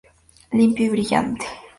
Limpio 0.51 0.87
y 0.87 0.89
brillante. 0.89 1.45